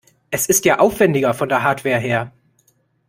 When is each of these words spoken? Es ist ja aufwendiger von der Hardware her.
Es 0.31 0.47
ist 0.47 0.65
ja 0.65 0.79
aufwendiger 0.79 1.35
von 1.35 1.47
der 1.47 1.61
Hardware 1.61 1.99
her. 1.99 2.33